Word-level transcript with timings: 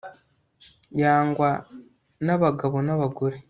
Yangwa 1.01 1.49
nabagabo 2.25 2.77
nabagore 2.85 3.37